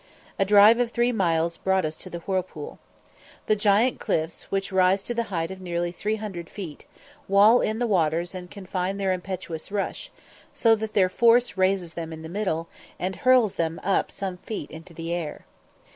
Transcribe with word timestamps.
A 0.39 0.45
drive 0.45 0.79
of 0.79 0.89
three 0.89 1.11
miles 1.11 1.57
brought 1.57 1.85
us 1.85 1.95
to 1.99 2.09
the 2.09 2.21
whirlpool. 2.21 2.79
The 3.45 3.55
giant 3.55 3.99
cliffs, 3.99 4.49
which 4.49 4.71
rise 4.71 5.03
to 5.03 5.13
the 5.13 5.21
height 5.29 5.51
of 5.51 5.61
nearly 5.61 5.91
300 5.91 6.49
feet, 6.49 6.85
wall 7.27 7.61
in 7.61 7.77
the 7.77 7.85
waters 7.85 8.33
and 8.33 8.49
confine 8.49 8.97
their 8.97 9.13
impetuous 9.13 9.71
rush, 9.71 10.09
so 10.55 10.73
that 10.73 10.93
their 10.93 11.07
force 11.07 11.55
raises 11.55 11.93
them 11.93 12.11
in 12.11 12.23
the 12.23 12.29
middle, 12.29 12.67
and 12.97 13.17
hurls 13.17 13.53
them 13.61 13.79
up 13.83 14.09
some 14.09 14.37
feet 14.37 14.71
in 14.71 14.83
the 14.87 15.13
air. 15.13 15.45